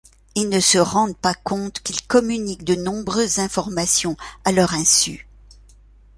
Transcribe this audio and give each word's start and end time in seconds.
Ils 0.33 0.49
ne 0.49 0.59
se 0.59 0.79
rendent 0.79 1.15
pas 1.15 1.35
compte 1.35 1.81
qu'ils 1.83 2.01
communiquent 2.07 2.63
de 2.63 2.73
nombreuses 2.73 3.37
informations 3.37 4.17
à 4.45 4.51
leur 4.51 4.73
insu. 4.73 5.27